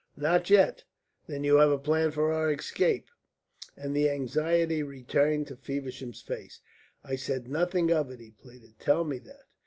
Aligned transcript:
"Not 0.17 0.49
yet, 0.49 0.83
then 1.27 1.43
you 1.43 1.57
have 1.57 1.69
a 1.69 1.77
plan 1.77 2.09
for 2.09 2.33
our 2.33 2.51
escape," 2.51 3.07
and 3.77 3.95
the 3.95 4.09
anxiety 4.09 4.81
returned 4.81 5.45
to 5.45 5.55
Feversham's 5.55 6.23
face. 6.23 6.59
"I 7.03 7.15
said 7.15 7.47
nothing 7.47 7.91
of 7.91 8.09
it," 8.09 8.19
he 8.19 8.31
pleaded, 8.31 8.79
"tell 8.79 9.03
me 9.03 9.19
that! 9.19 9.43